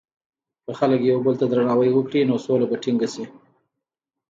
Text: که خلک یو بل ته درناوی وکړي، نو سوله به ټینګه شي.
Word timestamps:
که 0.65 0.71
خلک 0.79 0.99
یو 1.03 1.19
بل 1.25 1.35
ته 1.41 1.45
درناوی 1.51 1.89
وکړي، 1.93 2.21
نو 2.29 2.35
سوله 2.45 2.65
به 2.69 2.75
ټینګه 2.83 3.07
شي. 3.13 3.25